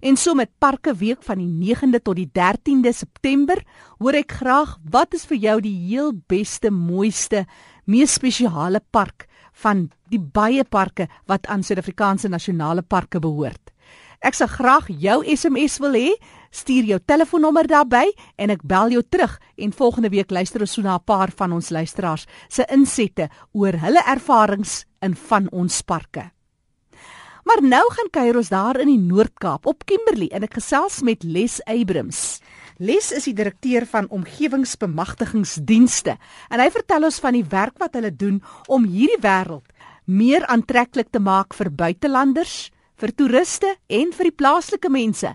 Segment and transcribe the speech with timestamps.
[0.00, 3.60] En so met Parke Week van die 9de tot die 13de September,
[4.00, 7.44] hoor ek graag wat is vir jou die heel beste, mooiste,
[7.84, 9.26] mees spesiale park
[9.60, 13.74] van die baie parke wat aan Suid-Afrikaanse nasionale parke behoort.
[14.24, 16.08] Ek sal graag jou SMS wil hê.
[16.50, 18.06] Stuur jou telefoonnommer daarby
[18.40, 21.52] en ek bel jou terug en volgende week luister ons so na 'n paar van
[21.52, 26.30] ons luisteraars se insette oor hulle ervarings in van ons parke.
[27.44, 31.24] Maar nou gaan kuier ons daar in die Noord-Kaap op Kimberley en ek gesels met
[31.24, 32.40] Les Abrams.
[32.80, 36.16] Les is die direkteur van omgewingsbemagtigingsdienste
[36.48, 39.66] en hy vertel ons van die werk wat hulle doen om hierdie wêreld
[40.10, 45.30] meer aantreklik te maak vir buitelanders vir toeriste en vir die plaaslike mense.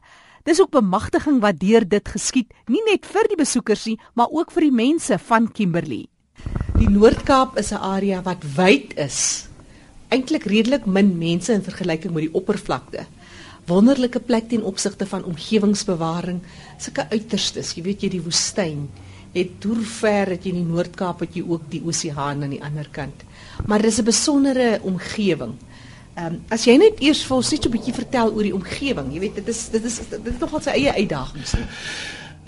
[0.46, 4.54] Dis ook bemagtiging wat deur dit geskied, nie net vir die besoekers nie, maar ook
[4.54, 6.06] vir die mense van Kimberley.
[6.78, 9.48] Die Noord-Kaap is 'n area wat wyd is.
[10.10, 13.06] Eintlik redelik min mense in vergelyking met die oppervlakte.
[13.66, 16.42] Wonderlike plek ten opsigte van omgewingsbewaring,
[16.78, 18.86] sulke uiterstes, jy weet jy die woestyn.
[19.34, 22.62] Net deur ver het jy in die Noord-Kaap het jy ook die oseaan aan die
[22.64, 23.26] ander kant.
[23.68, 25.56] Maar dis 'n besondere omgewing.
[26.16, 28.56] Ehm um, as jy net eers vir ons net so 'n bietjie vertel oor die
[28.56, 29.14] omgewing.
[29.14, 31.56] Jy weet dit is dit is dit is nogal sy eie uitdagings.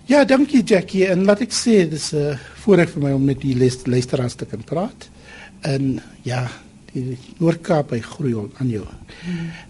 [0.05, 1.07] Ja, dankie Jackie.
[1.07, 4.45] En laat ek sê dis 'n uh, voorreg vir my om met die luisteraars te
[4.45, 5.09] kan praat.
[5.61, 6.47] En ja,
[6.93, 8.85] die Noord-Kaap hy groei aan jou.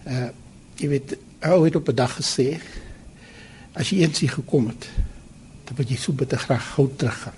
[0.06, 0.28] Uh
[0.78, 2.60] jy weet, ou het op 'n dag gesê
[3.74, 4.86] as jy eens hier gekom het,
[5.66, 7.34] dan wil jy so bitter graag gou teruggaan.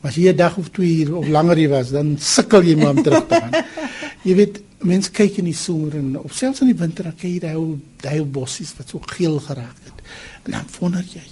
[0.00, 2.76] Maar as jy 'n dag of twee hier of langer hier was, dan sukkel jy
[2.76, 3.64] maar om terug te gaan.
[4.28, 7.30] jy weet mense kyk in die somer en of selfs in die winter dan kyk
[7.30, 10.02] jy daai ou daai bossies wat so geel geraak het.
[10.44, 11.26] En dan wonder jy,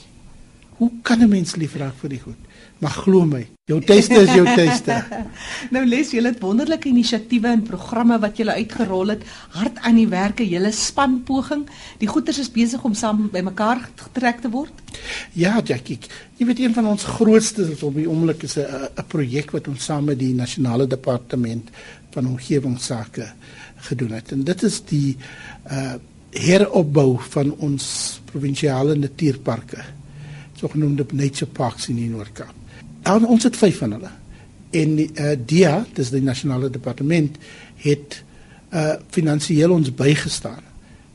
[0.79, 2.50] hoe kan 'n mens lief raak vir die goed?
[2.81, 4.95] Maar glo my, jou tuiste is jou tuiste.
[5.75, 10.07] nou les julle het wonderlike inisiatiewe en programme wat julle uitgerol het, hard aan die
[10.09, 11.67] werke, julle spanpoging.
[12.01, 14.81] Die goeters is besig om saam bymekaar getrek te word.
[15.37, 15.99] Ja, Jackie.
[16.41, 20.09] Jy weet een van ons grootstes op die oomblik is 'n projek wat ons saam
[20.09, 21.69] met die nasionale departement
[22.11, 23.33] van omgewingsake
[23.77, 24.33] gedoen het.
[24.33, 25.17] En dit is die
[25.71, 25.95] uh
[26.31, 29.83] heropbou van ons provinsiale natuurparke.
[30.55, 32.60] Sogenoemde nature parks in die Noord-Kaap.
[33.03, 34.11] En ons het 5 van hulle.
[34.71, 37.39] En die uh DIA, dis die nasionale departement
[37.77, 38.23] het
[38.73, 40.63] uh finansiëel ons bygestaan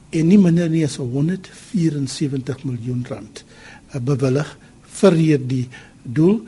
[0.09, 4.57] en nie minder nie as 174 miljoen rand uh, bewillig
[4.99, 5.67] vir hierdie
[6.03, 6.43] doel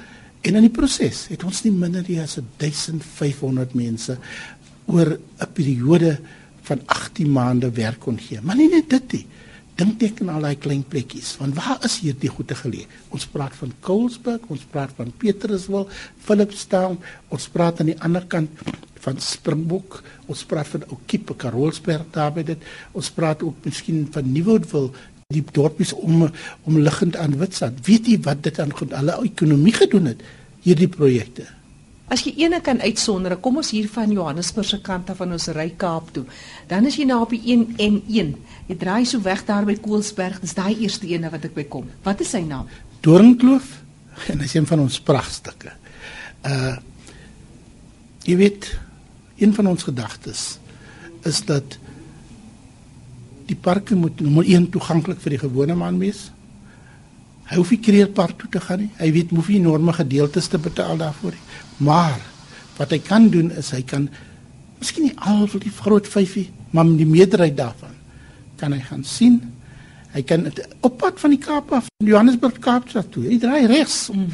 [0.48, 4.18] En in die proses het ons nie minder as 1500 mense
[4.88, 6.20] oor 'n periode
[6.68, 8.40] van 18 maande werk kon gee.
[8.42, 9.26] Maar nie net dit nie.
[9.78, 11.36] Dink net aan al daai klein plekkies.
[11.42, 12.88] Want waar is hierdie goede geleë?
[13.14, 15.86] Ons praat van Colesberg, ons praat van Petruswil,
[16.26, 16.98] Philipstown,
[17.34, 18.64] ons praat aan die ander kant
[19.06, 22.66] van Springbok, ons praat van Oukiep, Karolsberg daar by dit.
[22.98, 24.92] Ons praat ook miskien van Nieuwoudtville
[25.34, 26.26] die dorpies om
[26.64, 27.80] om liggend aan Witstrand.
[27.86, 30.24] Weet jy wat dit aan hulle ekonomie gedoen het?
[30.68, 31.48] hierdie projekte.
[32.08, 35.50] As jy ene kan uitsonder, kom ons hier van Johannesburg se kant af van ons
[35.52, 36.24] ry Kaap toe.
[36.70, 38.30] Dan is jy nou op die 1N1.
[38.70, 40.40] Jy draai so weg daar by Koelsberg.
[40.40, 41.90] Dis daai eerste ene wat ek by kom.
[42.08, 42.72] Wat is sy naam?
[43.04, 43.74] Doringkloof.
[44.32, 45.76] En dis een van ons prachtstukke.
[46.48, 46.78] Uh
[48.28, 48.66] jy weet,
[49.40, 50.42] een van ons gedagtes
[51.24, 51.78] is dat
[53.48, 56.26] die parke moet nommer 1 toeganklik vir die gewone man wees.
[57.48, 58.90] Hy hoef nie kreerpark toe te gaan nie.
[59.00, 61.46] Hy weet hoef nie enorme gedeeltes te betaal daarvoor nie.
[61.78, 62.18] Maar
[62.78, 64.08] wat hy kan doen is hy kan
[64.80, 67.96] miskien nie al vir die groot vyfie, maar die meerderheid daarvan
[68.58, 69.40] kan hy gaan sien.
[70.14, 70.48] Hy kan
[70.82, 73.28] op pad van die Kaap af, Johannesburg Kaapstad toe.
[73.30, 74.08] Hy draai regs.
[74.14, 74.30] Mm.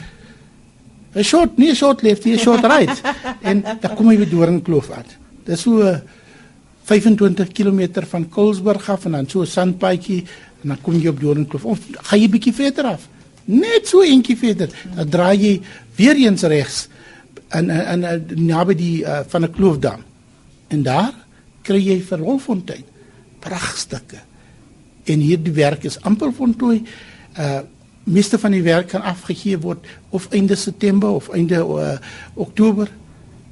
[1.14, 3.04] Hy short nie short left, hy short right.
[3.50, 5.18] en dan kom hy weer deur in Kloof uit.
[5.48, 5.84] Dis so
[6.84, 10.24] 25 km van Kolsberg af en dan so 'n sandpaadjie
[10.64, 13.08] en dan kom jy op Doringkloof of gaan jy bietjie verder af
[13.46, 15.62] net so eentjie verder dan draai jy
[15.96, 16.88] weer eens regs
[17.54, 18.06] en en
[18.36, 20.02] naby die uh, van 'n kloofdam
[20.68, 21.14] en daar
[21.62, 22.84] kry jy vir Rolfontein
[23.40, 24.20] pragtstukke
[25.04, 26.84] en hierdie werk is amper voltooi
[27.38, 27.62] uh
[28.04, 31.94] meeste van die werk kan afgegee word of einde September of einde uh,
[32.36, 32.92] Oktober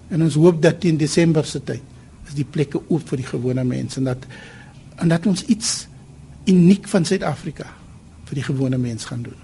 [0.10, 1.82] en ons hoop dat teen Desember se tyd
[2.28, 4.28] is die plekke oop vir die gewone mense en dat
[5.00, 5.88] en dat ons iets
[6.46, 7.70] uniek van Suid-Afrika
[8.32, 9.38] vir die gewone mens gaan doen.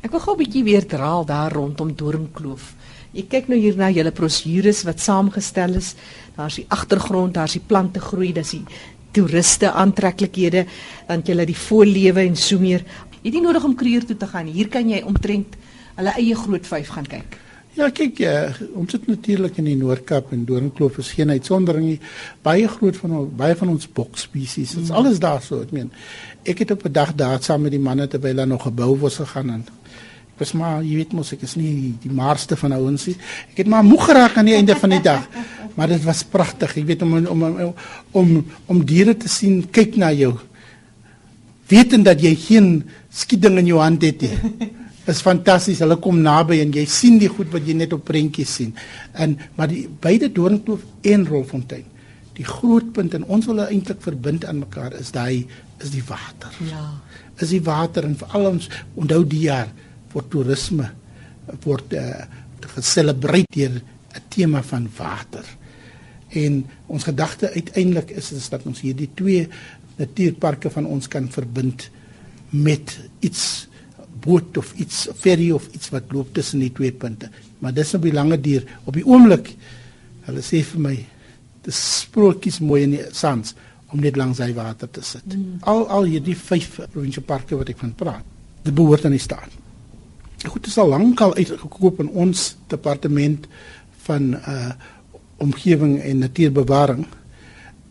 [0.00, 2.74] Ek wil gou 'n bietjie weer draal daar rondom Doringkloof.
[3.12, 5.94] Jy kyk nou hier na julle brosjures wat saamgestel is.
[6.36, 8.64] Daar's die agtergrond, daar's die plante groei, dis die
[9.12, 10.64] toeriste aantreklikhede,
[11.08, 12.84] dan jy die voorlewe en so meer.
[13.20, 14.46] Jy het nie nodig om kruier toe te gaan.
[14.46, 15.58] Hier kan jy omtrent
[15.98, 17.38] hulle eie groot vyf gaan kyk.
[17.78, 22.00] Ja, kyk, uh, ons het natuurlik in die Noord-Kaap en Doringkloof is geen uitsondering nie.
[22.42, 24.74] Baie groot van baie van ons bokspesies.
[24.74, 24.96] Dit's mm.
[24.98, 25.92] alles daar so, ek meen.
[26.42, 29.20] Ek het op 'n dag daar saam met die manne terwyl hulle nog gebou was
[29.22, 29.64] gegaan en
[30.40, 33.16] ek was maar, jy weet mos ek is nie die maarste van ouens nie.
[33.52, 35.26] Ek het maar moeg geraak aan die einde van die dag.
[35.76, 36.78] Maar dit was pragtig.
[36.78, 37.74] Jy weet om om om
[38.16, 38.30] om,
[38.72, 40.32] om diere te sien kyk na jou.
[41.68, 42.70] Wetend dat jy geen
[43.12, 44.70] skieding in jou hand het nie
[45.10, 45.82] is fantasties.
[45.84, 48.72] Hulle kom naby en jy sien die goed wat jy net op prentjies sien.
[49.12, 51.84] En maar die beide Doringkloof en Rolfontein,
[52.38, 55.44] die groot punt en ons wil hulle eintlik verbind aan mekaar is daai
[55.80, 56.56] is die water.
[56.64, 56.86] Ja.
[57.40, 59.68] Is die water en veral ons onthou die jaar
[60.12, 60.90] vir toerisme
[61.64, 62.26] word uh,
[62.76, 63.80] geselebreer deur
[64.10, 65.44] 'n tema van water.
[66.28, 69.48] En ons gedagte uiteindelik is is dat ons hierdie twee
[69.96, 71.90] natuurparke van ons kan verbind
[72.50, 73.68] met iets
[74.20, 77.30] boot of iets ferry of iets wat loop tussen die twee punte.
[77.58, 79.54] Maar dis 'n belange duur op die oomblik.
[80.20, 81.06] Hulle sê vir my
[81.62, 83.54] dis sprokies mooi in die sands
[83.90, 85.26] om net langs hy water te sit.
[85.26, 85.58] Mm.
[85.60, 88.24] Al al hierdie vyf provinsiale parke wat ek van praat,
[88.62, 89.59] dit behoort aan die staat.
[90.48, 93.46] Goed, is al lank al uitgekoop in ons departement
[94.06, 94.72] van uh
[95.40, 97.06] omgewing en natuurbewaring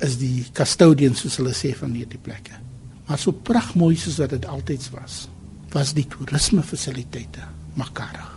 [0.05, 2.53] is die custodians soos hulle sê van hierdie plekke.
[3.07, 5.23] Maar so pragmooi soos wat dit altyd was
[5.73, 7.41] was die toerisme fasiliteite
[7.77, 8.29] makarig.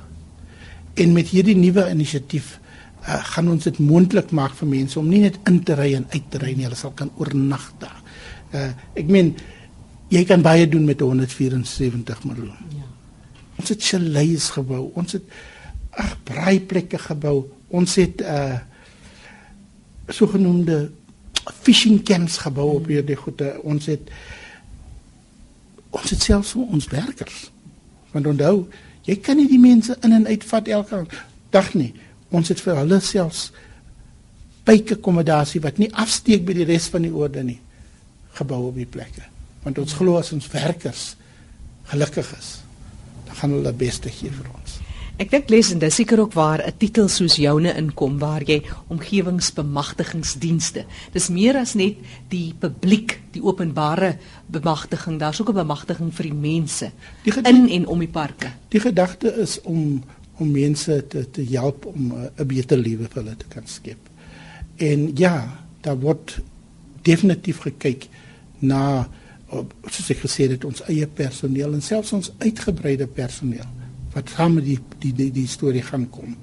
[1.01, 5.23] En met hierdie nuwe inisiatief uh, gaan ons dit moontlik maak vir mense om nie
[5.27, 8.01] net in te ry en uit te ry nie, hulle sal kan oornag daar.
[8.53, 9.33] Uh, ek meen
[10.13, 12.77] jy kan baie doen met 174 miljoen.
[12.77, 12.89] Ja.
[13.61, 15.25] Ons het chalets gebou, ons het
[15.91, 17.47] ag braaiplekke gebou.
[17.69, 18.61] Ons het uh
[20.13, 20.91] sogenaamde
[21.63, 23.55] fishing camps gebou op hierdie goede.
[23.63, 24.11] Ons het
[25.91, 27.39] ons het selfs vir ons werkers.
[28.13, 28.67] Want onthou,
[29.09, 31.05] jy kan nie die mense in en uit vat elke
[31.55, 31.93] dag nie.
[32.35, 33.51] Ons het vir hulle selfs
[34.67, 37.61] byke akkommodasie wat nie afsteek by die res van die orde nie
[38.37, 39.25] gebou op die plekke.
[39.65, 41.13] Want ons glo as ons werkers
[41.91, 42.53] gelukkig is,
[43.43, 44.79] gaan hulle beste gee vir ons.
[45.21, 48.63] Ek dink les en dis seker ook waar 'n titel soos joune inkom waar jy
[48.89, 50.85] omgewingsbemagtigingsdienste.
[51.13, 51.97] Dis meer as net
[52.29, 56.91] die publiek, die openbare bemagtiging, daar's ook 'n bemagtiging vir die mense
[57.25, 58.53] die in en om die parke.
[58.69, 60.03] Die gedagte is om
[60.39, 64.09] om mense te te help om 'n beter lewe vir hulle te kan skep.
[64.77, 66.41] En ja, daar word
[67.03, 68.09] definitief gekyk
[68.59, 69.09] na
[69.53, 73.69] soos ek gesê het ons eie personeel en selfs ons uitgebreide personeel
[74.13, 76.37] wat saam met die die die, die storie gaan kom.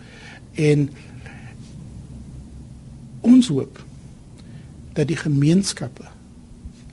[0.58, 0.88] En
[3.26, 3.82] ons hoop
[4.98, 6.08] dat die gemeenskappe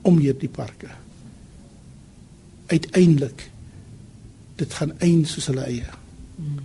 [0.06, 0.90] om hierdie parke
[2.66, 3.48] uiteindelik
[4.56, 5.92] dit gaan eind soos hulle eie.
[6.36, 6.60] Hmm.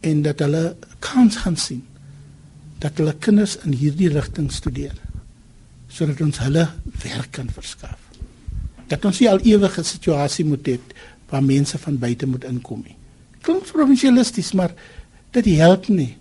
[0.00, 1.84] En dat hulle kans gaan sien
[2.82, 4.96] dat hulle kinders in hierdie rigting studeer
[5.88, 6.66] sodat ons hulle
[7.02, 8.05] werk kan verskaf.
[8.88, 10.78] Dat ons nie al ewige situasie moet hê
[11.30, 12.96] waar mense van buite moet inkom nie
[13.46, 14.74] klink provinsialisties, maar
[15.36, 16.14] dit help nie.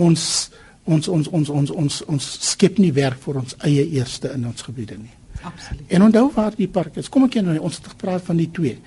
[0.00, 0.50] Ons
[0.90, 4.64] ons ons ons ons ons ons skep nie werk vir ons eie eerste in ons
[4.66, 5.12] gebiede nie.
[5.46, 5.84] Absoluut.
[5.92, 7.10] En onthou waar die park is.
[7.12, 8.80] Kom ek nou ons het gepraat van die twee.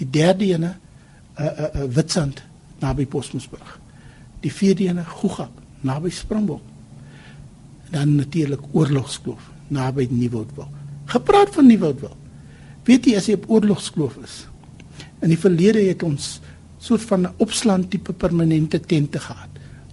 [0.00, 2.42] Die derde ene uh uh, uh Witstrand
[2.82, 3.78] naby Posmosburg.
[4.42, 5.52] Die vierde ene Gugap
[5.84, 6.64] naby Springbok.
[7.92, 10.82] Dan natuurlik Oorlogskloof naby Nieuwoudtville.
[11.12, 12.23] Gepraat van Nieuwoudtville.
[12.84, 14.42] Weet jy as jy op Oorlogskloof is?
[15.24, 16.40] In die verlede het ons
[16.84, 19.48] soort van 'n opslaan tipe permanente tente gehad.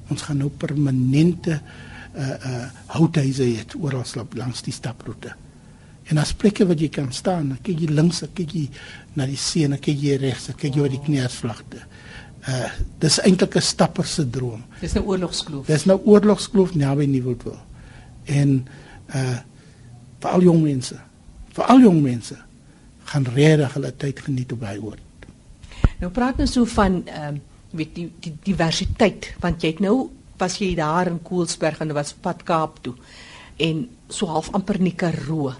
[0.09, 1.61] Ons gaan nou permanente
[2.15, 4.03] uh uh houthuise hê oral
[4.35, 5.31] langs die staproete.
[6.03, 8.69] En as plekke waar jy kan staan, dan kyk jy links, kyk jy
[9.13, 11.77] na die see, dan kyk jy regs, kyk jy oor die kneusvlagte.
[12.47, 12.69] Uh
[12.99, 14.63] dis eintlik 'n stapper se droom.
[14.81, 15.65] Dis nou oorlogskloof.
[15.65, 17.59] Dis nou oorlogskloof naby Nieuwoudtville.
[18.25, 18.67] En
[19.15, 19.39] uh
[20.19, 20.95] vir al jong mense,
[21.53, 22.35] vir al jong mense
[23.11, 24.99] gaan regtig hulle tyd geniet op hy oor.
[26.01, 30.09] Nou praat ons so van ehm uh, weet die, die diversiteit want jy het nou
[30.41, 32.95] was jy daar in Koelsberg en was pad Kaap toe
[33.61, 35.53] en so half amper nie Karoo.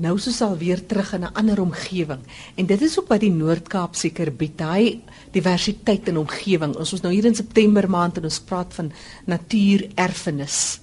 [0.00, 2.22] Nou sou sal weer terug in 'n ander omgewing
[2.56, 6.76] en dit is ook wat die Noord-Kaap seker bied, daai diversiteit in omgewing.
[6.76, 8.92] Ons is nou hier in September maand en ons praat van
[9.24, 10.80] natuurerfenis.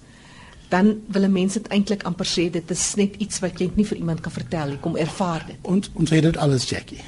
[0.69, 4.01] Dan wil mense dit eintlik amper sê dit is net iets wat jy nie vir
[4.01, 5.59] iemand kan vertel nie, kom ervaar dit.
[5.63, 7.03] Ons ons het dit alles Jackie.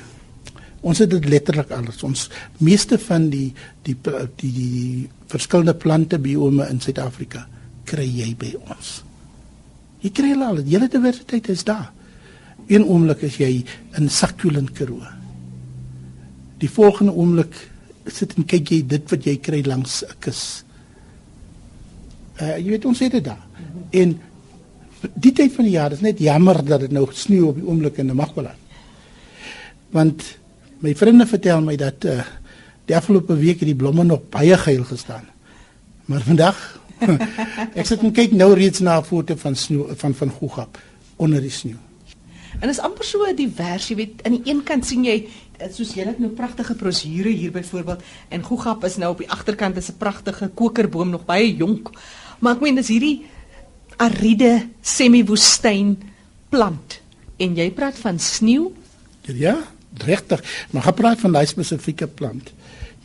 [0.82, 2.04] Ons het dit letterlik alles.
[2.08, 2.30] Ons
[2.64, 3.50] meeste van die
[3.84, 7.46] die die die, die verskillende plante biome in Suid-Afrika
[7.90, 9.00] kry jy by ons.
[10.04, 10.62] Jy kry hulle al.
[10.64, 11.90] Die hele diversiteit is daar.
[12.70, 13.66] Een oomblik is jy
[13.98, 15.04] in Sakkulin Karoo.
[16.62, 17.56] Die volgende oomblik
[18.10, 20.64] sit en kyk jy dit wat jy kry langs 'n kus.
[22.40, 23.49] Uh jy weet ons het dit daar.
[23.90, 24.20] En
[25.14, 27.98] die tyd van die jaar is net jammer dat dit nou sneeu op die oomblik
[27.98, 28.58] in Magbalan.
[29.96, 30.24] Want
[30.80, 32.22] my vriende vertel my dat uh
[32.90, 35.28] die afgelope week het die blomme nog baie geel gestaan.
[36.10, 36.58] Maar vandag
[37.80, 40.80] ek sit en kyk nou reeds na 'n foto van sneeu van van Gugap
[41.16, 41.78] onder die sneeu.
[42.60, 45.28] En is amper so 'n diversie, weet, aan die een kant sien jy
[45.58, 49.30] eh, soos jy net nou pragtige prosure hier byvoorbeeld en Gugap is nou op die
[49.30, 51.90] agterkant is 'n pragtige kokerboom nog baie jonk.
[52.40, 53.26] Maar ek meen dis hierdie
[54.00, 55.98] ariede semi-woestyn
[56.50, 57.00] plant
[57.40, 58.72] en jy praat van sneeu?
[59.28, 59.58] Ja,
[60.06, 60.44] regtig.
[60.72, 62.52] Maar gaan praat van daai spesifieke plant.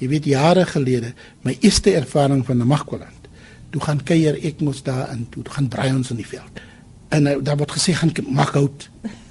[0.01, 3.29] Jy weet jare gelede, my eerste ervaring van 'n Magkoland.
[3.71, 6.61] Toe gaan kuier ek mos daar in, toe gaan braai ons in die veld.
[7.09, 8.91] En uh, daar word gesê gaan maak hout.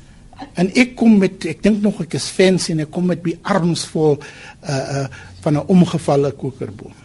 [0.54, 3.38] En ek kom met ek dink nog ek is fancy en ek kom met my
[3.42, 5.08] arms vol uh uh
[5.44, 7.03] van 'n omgevalle kokerboom.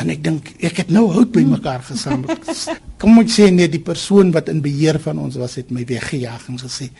[0.00, 2.36] En ek dink ek het nou hout bymekaar gesamel.
[3.00, 6.48] kom ek sê net die persoon wat in beheer van ons was het my weggejaag
[6.52, 6.90] en gesê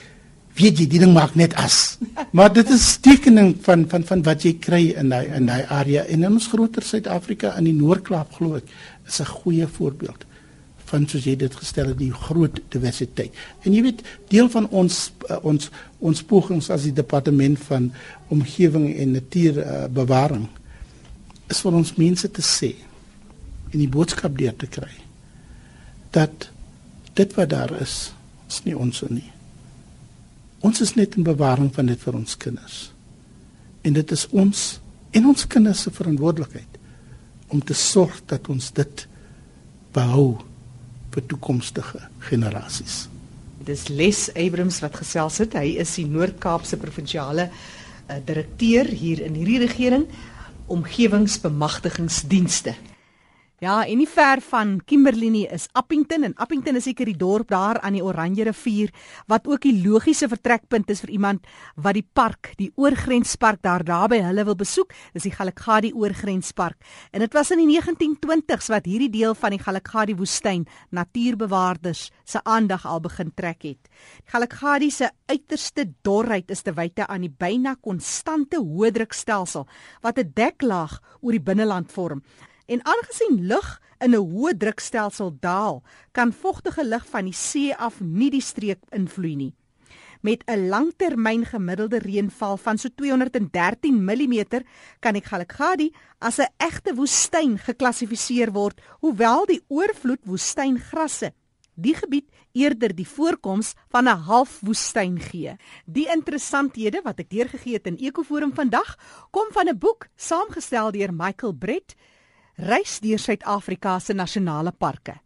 [0.60, 1.98] weet jy die ding maak net as.
[2.36, 6.04] Maar dit is tekening van van van wat jy kry in daai in daai area
[6.06, 8.68] en in ons groter Suid-Afrika in die Noord-Kaap glo ek
[9.06, 10.26] is 'n goeie voorbeeld
[10.90, 13.32] van soos jy dit gestel het die groot diversiteit.
[13.62, 17.92] En jy weet deel van ons uh, ons ons pogings as die departement van
[18.28, 20.56] omgewing en natuurbewaring uh,
[21.50, 22.74] is vir ons mense te sê
[23.70, 24.90] en die boodskap deur te kry
[26.14, 26.50] dat
[27.18, 28.12] dit wat daar is
[28.50, 29.30] is nie ons nie.
[30.66, 32.90] Ons is net in bewaring van dit vir ons kinders.
[33.86, 36.78] En dit is ons en ons kinders se verantwoordelikheid
[37.50, 39.06] om te sorg dat ons dit
[39.94, 40.38] behou
[41.14, 43.08] vir toekomstige generasies.
[43.66, 45.54] Dis Les Abrams wat gesels het.
[45.58, 47.52] Hy is die Noord-Kaapse provinsiale uh,
[48.26, 50.04] direkteur hier in hierdie regering
[50.70, 52.72] omgewingsbemagtigingsdienste.
[53.60, 57.50] Ja, en nie ver van Kimberley nie is Appington en Appington is seker die dorp
[57.52, 58.88] daar aan die Oranje rivier
[59.28, 64.22] wat ook die logiese vertrekpunt is vir iemand wat die park, die oorgrenspark daar naby
[64.24, 64.96] hulle wil besoek.
[65.12, 66.80] Dis die Galagadi oorgrenspark.
[67.12, 70.64] En dit was in die 1920s wat hierdie deel van die Galagadi woestyn
[70.96, 73.92] natuurbewaarders se aandag al begin trek het.
[74.32, 79.68] Galagadi se uiterste dorheid is te wyte aan die byna konstante hoë drukstelsel
[80.00, 82.24] wat 'n deklaag oor die binneland vorm.
[82.70, 88.00] En aangesien lug in 'n hoë drukstelsel daal, kan vogtige lug van die see af
[88.00, 89.54] nie die streek invloei nie.
[90.20, 94.44] Met 'n langtermyn gemiddelde reënval van so 213 mm
[95.00, 101.32] kan ek Galagadi as 'n egte woestyn geklassifiseer word, hoewel die oorvloed woestyngrasse
[101.80, 105.56] die gebied eerder die voorkoms van 'n halfwoestyn gee.
[105.86, 108.96] Die interessanthede wat ek deurgegee het in Ekoforum vandag,
[109.30, 111.94] kom van 'n boek saamgestel deur Michael Brett
[112.60, 115.20] reis deur Suid-Afrika se nasionale parke.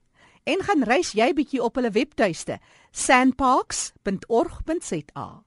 [0.45, 2.59] En gaan reis jy bietjie op hulle webtuiste
[2.93, 5.43] sandparks.org.za.